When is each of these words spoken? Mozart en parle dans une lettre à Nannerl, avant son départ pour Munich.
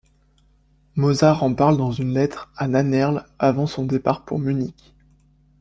Mozart 0.95 1.43
en 1.43 1.53
parle 1.53 1.77
dans 1.77 1.91
une 1.91 2.11
lettre 2.15 2.51
à 2.57 2.67
Nannerl, 2.67 3.23
avant 3.37 3.67
son 3.67 3.85
départ 3.85 4.25
pour 4.25 4.39
Munich. 4.39 4.95